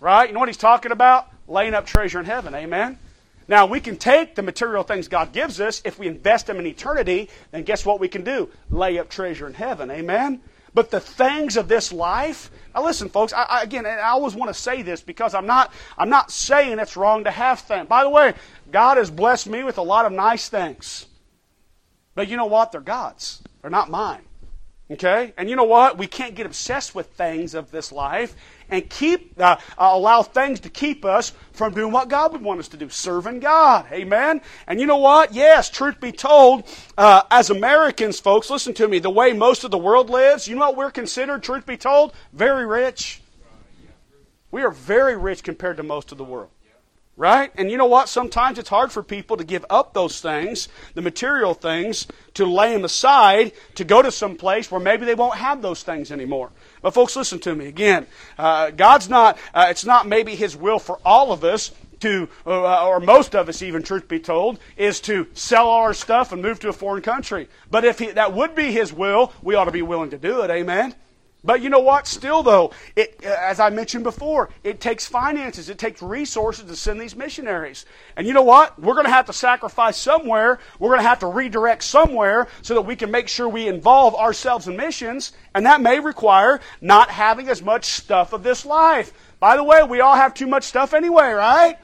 [0.00, 0.28] Right?
[0.28, 1.28] You know what he's talking about?
[1.48, 2.54] Laying up treasure in heaven.
[2.54, 2.98] Amen?
[3.46, 5.82] Now, we can take the material things God gives us.
[5.84, 8.48] If we invest them in eternity, then guess what we can do?
[8.70, 9.90] Lay up treasure in heaven.
[9.90, 10.40] Amen?
[10.72, 14.52] But the things of this life, now listen, folks, I, I, again, I always want
[14.52, 17.86] to say this because I'm not, I'm not saying it's wrong to have things.
[17.86, 18.34] By the way,
[18.72, 21.06] God has blessed me with a lot of nice things.
[22.14, 22.72] But you know what?
[22.72, 23.42] They're God's.
[23.62, 24.22] They're not mine.
[24.90, 25.32] Okay?
[25.38, 25.96] And you know what?
[25.96, 28.36] We can't get obsessed with things of this life
[28.68, 32.60] and keep uh, uh, allow things to keep us from doing what God would want
[32.60, 33.86] us to do, serving God.
[33.92, 34.42] Amen.
[34.66, 35.32] And you know what?
[35.32, 36.64] Yes, truth be told,
[36.98, 38.98] uh, as Americans, folks, listen to me.
[38.98, 41.42] The way most of the world lives, you know what we're considered?
[41.42, 43.22] Truth be told, very rich.
[44.50, 46.50] We are very rich compared to most of the world.
[47.16, 47.52] Right?
[47.56, 48.08] And you know what?
[48.08, 52.72] Sometimes it's hard for people to give up those things, the material things, to lay
[52.72, 56.50] them aside, to go to some place where maybe they won't have those things anymore.
[56.82, 58.08] But folks, listen to me again.
[58.36, 62.86] Uh, God's not, uh, it's not maybe His will for all of us to, uh,
[62.86, 66.42] or most of us even, truth be told, is to sell all our stuff and
[66.42, 67.48] move to a foreign country.
[67.70, 70.42] But if he, that would be His will, we ought to be willing to do
[70.42, 70.50] it.
[70.50, 70.94] Amen?
[71.44, 72.06] But you know what?
[72.06, 76.74] Still, though, it, uh, as I mentioned before, it takes finances, it takes resources to
[76.74, 77.84] send these missionaries.
[78.16, 78.80] And you know what?
[78.80, 80.58] We're going to have to sacrifice somewhere.
[80.78, 84.14] We're going to have to redirect somewhere so that we can make sure we involve
[84.14, 85.32] ourselves in missions.
[85.54, 89.12] And that may require not having as much stuff of this life.
[89.38, 91.76] By the way, we all have too much stuff anyway, right?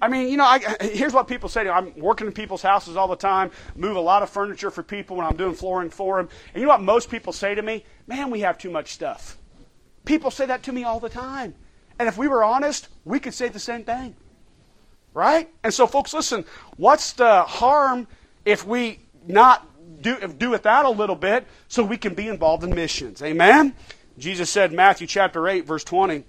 [0.00, 1.74] I mean, you know, I, here's what people say to me.
[1.74, 5.16] I'm working in people's houses all the time, move a lot of furniture for people
[5.16, 6.28] when I'm doing flooring for them.
[6.54, 7.84] And you know what most people say to me?
[8.06, 9.36] Man, we have too much stuff.
[10.04, 11.54] People say that to me all the time.
[11.98, 14.16] And if we were honest, we could say the same thing.
[15.12, 15.50] Right?
[15.62, 16.44] And so, folks, listen,
[16.76, 18.06] what's the harm
[18.44, 19.66] if we not
[20.00, 23.22] do, do it that a little bit so we can be involved in missions?
[23.22, 23.74] Amen?
[24.18, 26.24] Jesus said, Matthew chapter 8, verse 20,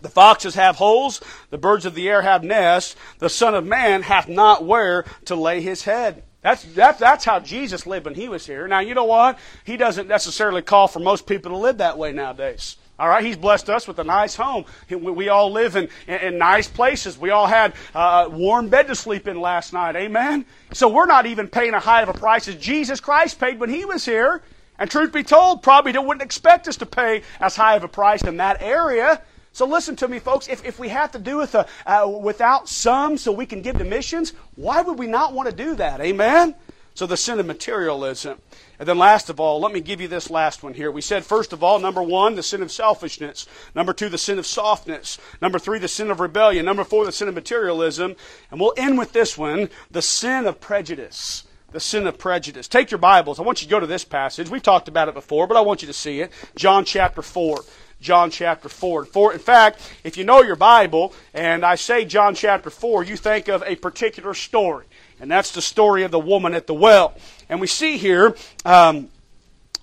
[0.00, 4.02] the foxes have holes, the birds of the air have nests, the Son of Man
[4.02, 6.22] hath not where to lay his head.
[6.42, 8.66] That's, that's, that's how Jesus lived when he was here.
[8.66, 9.38] Now, you know what?
[9.64, 12.76] He doesn't necessarily call for most people to live that way nowadays.
[12.98, 14.66] All right, he's blessed us with a nice home.
[14.90, 17.18] We all live in, in, in nice places.
[17.18, 19.96] We all had uh, a warm bed to sleep in last night.
[19.96, 20.44] Amen?
[20.74, 23.70] So we're not even paying a high of a price as Jesus Christ paid when
[23.70, 24.42] he was here.
[24.78, 28.22] And truth be told, probably wouldn't expect us to pay as high of a price
[28.22, 29.22] in that area.
[29.52, 30.48] So listen to me, folks.
[30.48, 33.78] If, if we have to do with a, uh, without some so we can give
[33.78, 36.00] to missions, why would we not want to do that?
[36.00, 36.54] Amen?
[36.94, 38.40] So the sin of materialism.
[38.78, 40.90] And then last of all, let me give you this last one here.
[40.90, 43.46] We said, first of all, number one, the sin of selfishness.
[43.74, 45.18] Number two, the sin of softness.
[45.40, 46.64] Number three, the sin of rebellion.
[46.64, 48.16] Number four, the sin of materialism.
[48.50, 52.68] And we'll end with this one, the sin of prejudice the sin of prejudice.
[52.68, 53.38] Take your Bibles.
[53.38, 54.50] I want you to go to this passage.
[54.50, 56.32] We've talked about it before, but I want you to see it.
[56.56, 57.60] John chapter 4.
[58.00, 59.04] John chapter 4.
[59.04, 63.16] For, in fact, if you know your Bible, and I say John chapter 4, you
[63.16, 64.86] think of a particular story.
[65.20, 67.14] And that's the story of the woman at the well.
[67.48, 68.34] And we see here
[68.64, 69.08] um,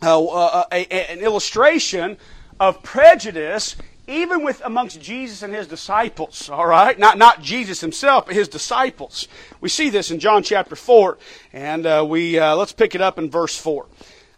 [0.01, 2.17] uh, uh, a, a, an illustration
[2.59, 3.75] of prejudice
[4.07, 6.97] even with amongst Jesus and his disciples, all right?
[6.97, 9.27] Not, not Jesus himself, but his disciples.
[9.59, 11.17] We see this in John chapter 4,
[11.51, 13.85] and uh, we, uh, let's pick it up in verse 4.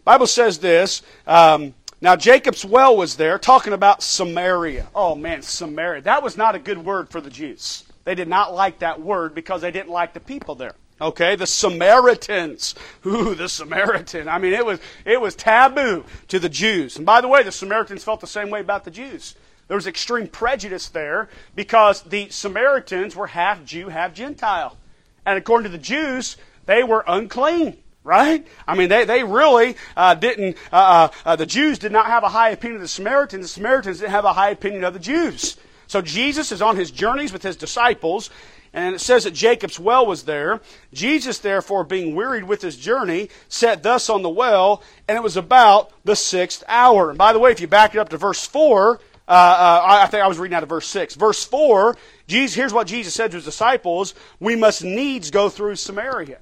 [0.04, 4.88] Bible says this, um, now Jacob's well was there, talking about Samaria.
[4.94, 6.02] Oh man, Samaria.
[6.02, 7.84] That was not a good word for the Jews.
[8.04, 10.74] They did not like that word because they didn't like the people there.
[11.00, 12.74] Okay, the Samaritans.
[13.06, 14.28] Ooh, the Samaritan.
[14.28, 16.96] I mean, it was it was taboo to the Jews.
[16.96, 19.34] And by the way, the Samaritans felt the same way about the Jews.
[19.68, 24.76] There was extreme prejudice there because the Samaritans were half Jew, half Gentile.
[25.24, 26.36] And according to the Jews,
[26.66, 27.76] they were unclean
[28.10, 28.44] right?
[28.66, 32.24] I mean, they, they really uh, didn't, uh, uh, uh, the Jews did not have
[32.24, 33.44] a high opinion of the Samaritans.
[33.44, 35.56] The Samaritans didn't have a high opinion of the Jews.
[35.86, 38.28] So Jesus is on his journeys with his disciples,
[38.72, 40.60] and it says that Jacob's well was there.
[40.92, 45.36] Jesus, therefore, being wearied with his journey, sat thus on the well, and it was
[45.36, 47.10] about the sixth hour.
[47.10, 50.06] And by the way, if you back it up to verse 4, uh, uh, I
[50.08, 51.14] think I was reading out of verse 6.
[51.14, 51.96] Verse 4,
[52.26, 56.38] Jesus, here's what Jesus said to his disciples We must needs go through Samaria.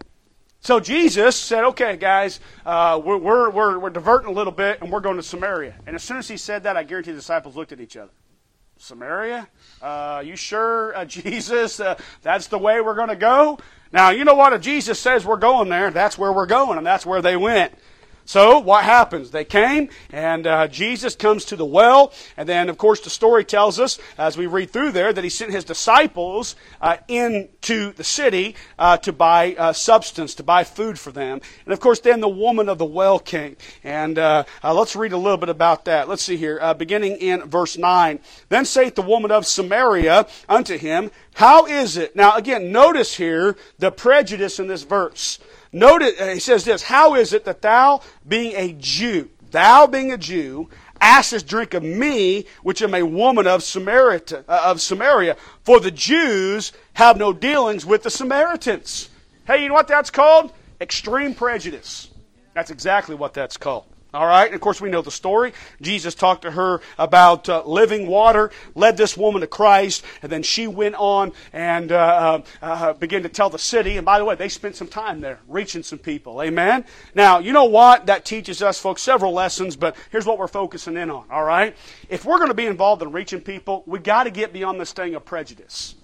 [0.61, 5.01] So Jesus said, okay, guys, uh, we're, we're, we're, diverting a little bit and we're
[5.01, 5.77] going to Samaria.
[5.87, 8.11] And as soon as he said that, I guarantee the disciples looked at each other.
[8.77, 9.49] Samaria?
[9.81, 13.59] Uh, you sure, uh, Jesus, uh, that's the way we're going to go?
[13.92, 14.53] Now, you know what?
[14.53, 17.73] If Jesus says we're going there, that's where we're going, and that's where they went.
[18.28, 19.30] So what happens?
[19.30, 23.42] They came, and uh, Jesus comes to the well, and then, of course, the story
[23.42, 28.04] tells us, as we read through there, that he sent his disciples uh, into the
[28.04, 31.40] city uh, to buy uh, substance, to buy food for them.
[31.64, 33.56] And of course, then the woman of the well came.
[33.82, 36.06] And uh, uh, let's read a little bit about that.
[36.06, 38.20] Let's see here, beginning in verse 9.
[38.50, 42.14] Then saith the woman of Samaria unto him, How is it?
[42.14, 45.38] Now, again, notice here the prejudice in this verse.
[45.72, 50.12] Notice, uh, he says this How is it that thou, being a Jew, thou being
[50.12, 50.68] a Jew,
[51.00, 55.37] askest drink of me, which am a woman of Samaria, uh, of Samaria?
[55.62, 59.11] For the Jews have no dealings with the Samaritans.
[59.46, 60.52] Hey, you know what that's called?
[60.81, 62.09] Extreme prejudice.
[62.54, 63.87] That's exactly what that's called.
[64.14, 65.53] All right, and of course we know the story.
[65.83, 70.42] Jesus talked to her about uh, living water, led this woman to Christ, and then
[70.42, 73.99] she went on and uh, uh, uh, began to tell the city.
[73.99, 76.40] And by the way, they spent some time there reaching some people.
[76.40, 76.87] Amen.
[77.14, 78.07] Now, you know what?
[78.07, 81.25] That teaches us, folks, several lessons, but here's what we're focusing in on.
[81.31, 81.77] All right,
[82.09, 84.94] if we're going to be involved in reaching people, we got to get beyond this
[84.94, 85.97] thing of prejudice.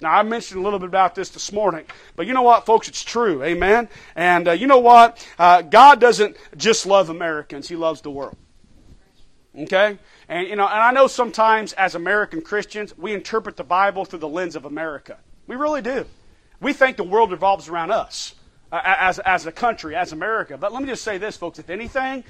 [0.00, 2.86] Now, I mentioned a little bit about this this morning, but you know what, folks?
[2.86, 3.42] It's true.
[3.42, 3.88] Amen?
[4.14, 5.26] And uh, you know what?
[5.38, 8.36] Uh, God doesn't just love Americans, He loves the world.
[9.56, 9.98] Okay?
[10.28, 14.18] And, you know, and I know sometimes as American Christians, we interpret the Bible through
[14.18, 15.18] the lens of America.
[15.46, 16.04] We really do.
[16.60, 18.34] We think the world revolves around us
[18.70, 20.58] uh, as, as a country, as America.
[20.58, 21.58] But let me just say this, folks.
[21.58, 22.22] If anything,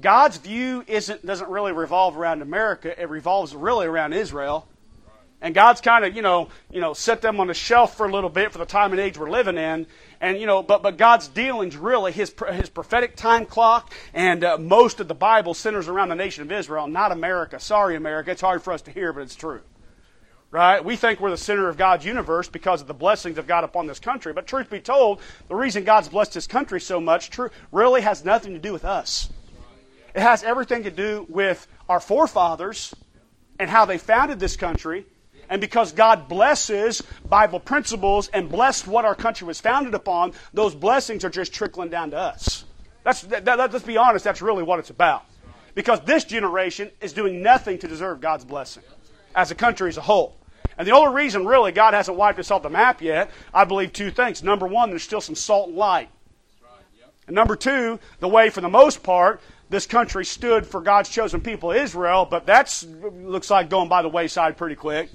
[0.00, 4.66] God's view isn't, doesn't really revolve around America, it revolves really around Israel
[5.44, 8.10] and God's kind of, you know, you know, set them on the shelf for a
[8.10, 9.86] little bit for the time and age we're living in.
[10.18, 14.56] And, you know, but, but God's dealings really, his, his prophetic time clock and uh,
[14.56, 17.60] most of the Bible centers around the nation of Israel, not America.
[17.60, 18.30] Sorry, America.
[18.30, 19.60] It's hard for us to hear, but it's true.
[20.50, 20.82] Right?
[20.82, 23.86] We think we're the center of God's universe because of the blessings of God upon
[23.86, 24.32] this country.
[24.32, 28.24] But truth be told, the reason God's blessed this country so much true, really has
[28.24, 29.28] nothing to do with us.
[30.14, 32.94] It has everything to do with our forefathers
[33.58, 35.04] and how they founded this country
[35.48, 40.74] And because God blesses Bible principles and blessed what our country was founded upon, those
[40.74, 42.64] blessings are just trickling down to us.
[43.02, 45.24] That's, that, that, let's be honest, that's really what it's about.
[45.74, 48.84] Because this generation is doing nothing to deserve God's blessing
[49.34, 50.36] as a country as a whole.
[50.78, 53.92] And the only reason, really, God hasn't wiped us off the map yet, I believe
[53.92, 54.42] two things.
[54.42, 56.08] Number one, there's still some salt and light.
[57.26, 59.40] And number two, the way, for the most part,
[59.70, 62.84] this country stood for God's chosen people, Israel, but that
[63.22, 65.10] looks like going by the wayside pretty quick.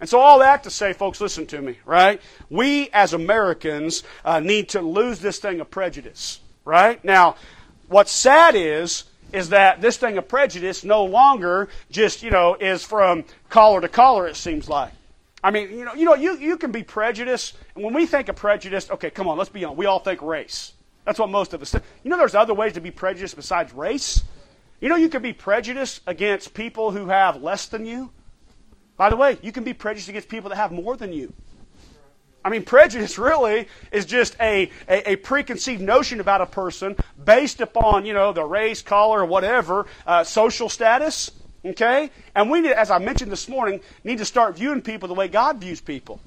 [0.00, 2.20] And so, all that to say, folks, listen to me, right?
[2.50, 7.02] We as Americans uh, need to lose this thing of prejudice, right?
[7.04, 7.36] Now,
[7.88, 12.84] what's sad is, is that this thing of prejudice no longer just, you know, is
[12.84, 14.92] from collar to collar, it seems like.
[15.42, 18.28] I mean, you know, you know, you, you can be prejudiced, and when we think
[18.28, 20.72] of prejudice, okay, come on, let's be honest, we all think race.
[21.04, 21.84] That's what most of us think.
[22.02, 24.22] You know, there's other ways to be prejudiced besides race.
[24.80, 28.10] You know, you can be prejudiced against people who have less than you.
[28.98, 31.32] By the way, you can be prejudiced against people that have more than you.
[32.44, 37.60] I mean, prejudice really is just a, a, a, preconceived notion about a person based
[37.60, 41.30] upon, you know, the race, color, whatever, uh, social status.
[41.64, 42.10] Okay?
[42.34, 45.28] And we need, as I mentioned this morning, need to start viewing people the way
[45.28, 46.20] God views people.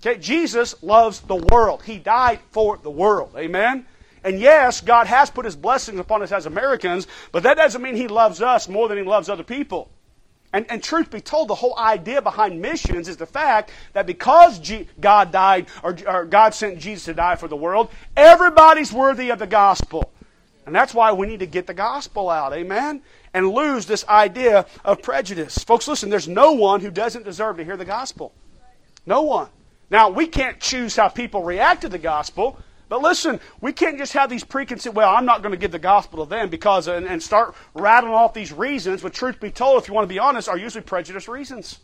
[0.00, 0.18] Okay?
[0.18, 1.82] Jesus loves the world.
[1.84, 3.34] He died for the world.
[3.36, 3.86] Amen?
[4.24, 7.96] And yes, God has put His blessings upon us as Americans, but that doesn't mean
[7.96, 9.90] He loves us more than He loves other people.
[10.52, 14.58] And, and truth be told, the whole idea behind missions is the fact that because
[14.58, 19.30] G- God died, or, or God sent Jesus to die for the world, everybody's worthy
[19.30, 20.12] of the gospel.
[20.66, 23.02] And that's why we need to get the gospel out, amen?
[23.32, 25.58] And lose this idea of prejudice.
[25.58, 28.32] Folks, listen, there's no one who doesn't deserve to hear the gospel.
[29.06, 29.48] No one.
[29.88, 32.58] Now, we can't choose how people react to the gospel,
[32.90, 35.78] but listen, we can't just have these preconceived, well, I'm not going to give the
[35.78, 39.80] gospel to them because, and, and start rattling off these reasons, but truth be told,
[39.80, 41.78] if you want to be honest, are usually prejudiced reasons.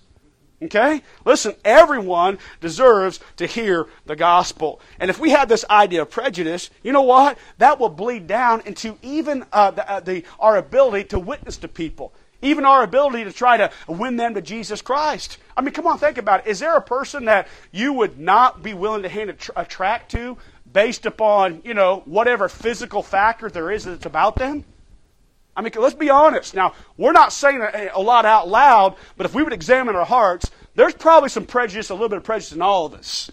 [0.60, 1.02] Okay?
[1.24, 4.80] Listen, everyone deserves to hear the gospel.
[4.98, 7.38] And if we have this idea of prejudice, you know what?
[7.58, 11.68] That will bleed down into even uh, the, uh, the, our ability to witness to
[11.68, 12.12] people.
[12.42, 15.38] Even our ability to try to win them to Jesus Christ.
[15.56, 16.50] I mean, come on, think about it.
[16.50, 19.64] Is there a person that you would not be willing to hand a, tr- a
[19.64, 20.36] tract to
[20.76, 24.62] based upon, you know, whatever physical factor there is that's about them?
[25.56, 26.52] I mean, let's be honest.
[26.52, 30.04] Now, we're not saying a, a lot out loud, but if we would examine our
[30.04, 33.30] hearts, there's probably some prejudice, a little bit of prejudice in all of us.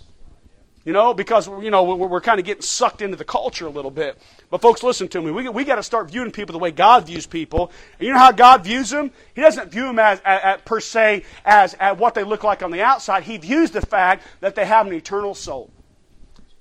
[0.85, 3.69] You know, because, you know, we're, we're kind of getting sucked into the culture a
[3.69, 4.17] little bit.
[4.49, 5.31] But folks, listen to me.
[5.31, 7.73] We, we got to start viewing people the way God views people.
[7.99, 9.11] And you know how God views them?
[9.35, 12.63] He doesn't view them as, as, as per se as, as what they look like
[12.63, 13.23] on the outside.
[13.23, 15.69] He views the fact that they have an eternal soul.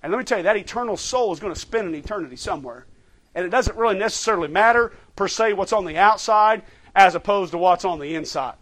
[0.03, 2.87] And let me tell you, that eternal soul is going to spend an eternity somewhere.
[3.35, 6.63] And it doesn't really necessarily matter, per se, what's on the outside
[6.95, 8.55] as opposed to what's on the inside.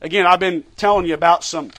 [0.00, 1.70] Again, I've been telling you about some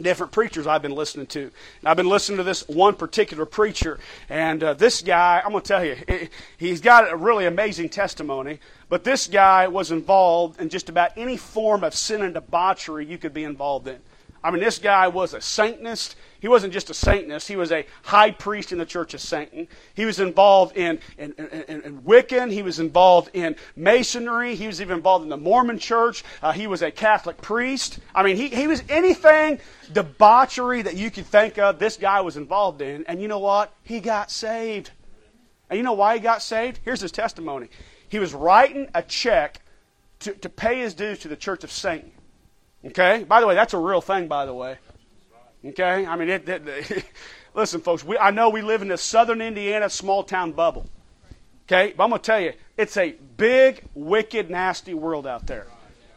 [0.00, 1.42] different preachers I've been listening to.
[1.42, 3.98] And I've been listening to this one particular preacher,
[4.28, 8.60] and uh, this guy, I'm going to tell you, he's got a really amazing testimony.
[8.88, 13.18] But this guy was involved in just about any form of sin and debauchery you
[13.18, 13.98] could be involved in.
[14.42, 16.16] I mean, this guy was a Satanist.
[16.40, 19.66] He wasn't just a Satanist, he was a high priest in the Church of Satan.
[19.94, 24.80] He was involved in, in, in, in Wiccan, he was involved in Masonry, he was
[24.80, 27.98] even involved in the Mormon Church, uh, he was a Catholic priest.
[28.14, 29.58] I mean, he, he was anything
[29.92, 33.04] debauchery that you could think of, this guy was involved in.
[33.06, 33.74] And you know what?
[33.82, 34.92] He got saved.
[35.68, 36.78] And you know why he got saved?
[36.84, 37.68] Here's his testimony.
[38.08, 39.60] He was writing a check
[40.20, 42.12] to, to pay his dues to the Church of Satan.
[42.84, 43.24] Okay?
[43.24, 44.78] By the way, that's a real thing, by the way.
[45.64, 46.06] Okay?
[46.06, 47.04] I mean, it, it, it,
[47.54, 50.88] listen, folks, we, I know we live in this southern Indiana small town bubble.
[51.66, 51.92] Okay?
[51.96, 55.66] But I'm going to tell you, it's a big, wicked, nasty world out there.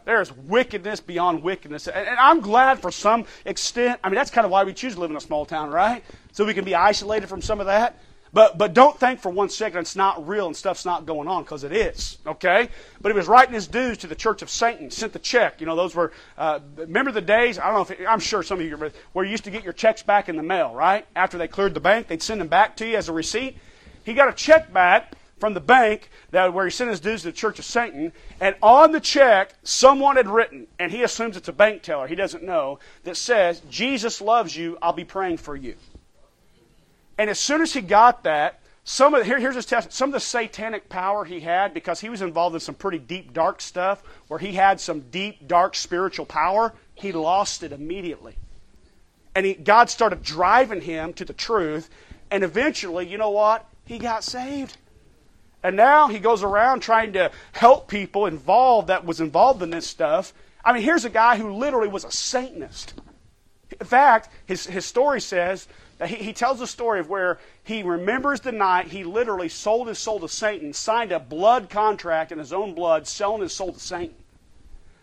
[0.05, 1.88] There's wickedness beyond wickedness.
[1.88, 3.99] And, and I'm glad for some extent.
[4.03, 6.03] I mean, that's kind of why we choose to live in a small town, right?
[6.32, 7.99] So we can be isolated from some of that.
[8.34, 11.43] But, but don't think for one second it's not real and stuff's not going on,
[11.43, 12.69] because it is, okay?
[13.01, 15.59] But he was writing his dues to the Church of Satan, sent the check.
[15.59, 18.41] You know, those were, uh, remember the days, I don't know if, it, I'm sure
[18.41, 20.73] some of you remember, where you used to get your checks back in the mail,
[20.73, 21.05] right?
[21.13, 23.57] After they cleared the bank, they'd send them back to you as a receipt.
[24.05, 27.27] He got a check back from the bank that where he sent his dues to
[27.27, 31.49] the Church of Satan, and on the check, someone had written, and he assumes it's
[31.49, 35.55] a bank teller, he doesn't know, that says, Jesus loves you, I'll be praying for
[35.55, 35.75] you.
[37.22, 39.93] And as soon as he got that, some of here, here's his test.
[39.93, 43.32] Some of the satanic power he had because he was involved in some pretty deep,
[43.32, 46.74] dark stuff where he had some deep, dark spiritual power.
[46.95, 48.38] He lost it immediately,
[49.36, 51.91] and he, God started driving him to the truth.
[52.32, 53.67] And eventually, you know what?
[53.86, 54.78] He got saved.
[55.61, 59.86] And now he goes around trying to help people involved that was involved in this
[59.86, 60.34] stuff.
[60.65, 62.95] I mean, here's a guy who literally was a Satanist.
[63.80, 65.67] In fact, his, his story says
[66.05, 69.99] he, he tells a story of where he remembers the night he literally sold his
[69.99, 73.79] soul to Satan, signed a blood contract in his own blood, selling his soul to
[73.79, 74.15] Satan.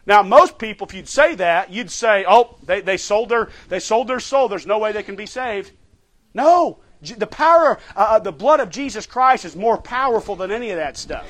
[0.07, 3.78] Now, most people, if you'd say that, you'd say, oh, they, they, sold, their, they
[3.78, 4.49] sold their soul.
[4.49, 5.70] There's no way they can be saved.
[6.32, 6.78] No.
[7.03, 10.78] The power, uh, uh the blood of Jesus Christ is more powerful than any of
[10.78, 11.26] that stuff.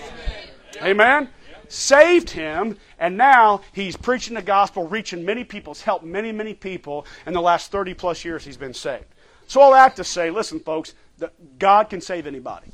[0.77, 0.91] Amen?
[0.91, 1.29] Amen?
[1.67, 6.55] Saved him, and now he's preaching the gospel, reaching many people, has helped many, many
[6.55, 7.05] people.
[7.27, 9.05] In the last 30 plus years, he's been saved.
[9.49, 10.95] So all that to say, listen, folks,
[11.59, 12.71] God can save anybody.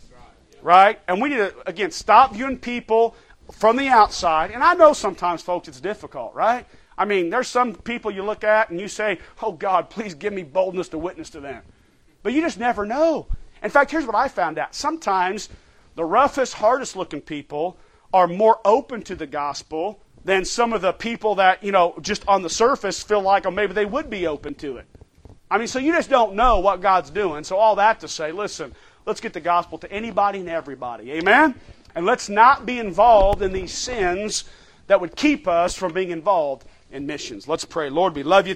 [0.61, 0.99] Right?
[1.07, 3.15] And we need to, again, stop viewing people
[3.53, 4.51] from the outside.
[4.51, 6.67] And I know sometimes, folks, it's difficult, right?
[6.99, 10.33] I mean, there's some people you look at and you say, Oh, God, please give
[10.33, 11.63] me boldness to witness to them.
[12.23, 13.27] But you just never know.
[13.63, 14.75] In fact, here's what I found out.
[14.75, 15.49] Sometimes
[15.95, 17.77] the roughest, hardest looking people
[18.13, 22.27] are more open to the gospel than some of the people that, you know, just
[22.27, 24.87] on the surface feel like, or oh, maybe they would be open to it.
[25.55, 27.45] I mean, so you just don't know what God's doing.
[27.45, 28.75] So, all that to say, listen,
[29.07, 31.13] let's get the gospel to anybody and everybody.
[31.13, 31.55] Amen?
[31.95, 34.47] And let's not be involved in these sins
[34.89, 37.47] that would keep us from being involved in missions.
[37.47, 37.89] Let's pray.
[37.89, 38.53] Lord, we love you.